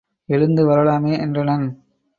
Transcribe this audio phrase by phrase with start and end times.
[0.25, 1.67] எழுந்து வரலாமே என்றனன்.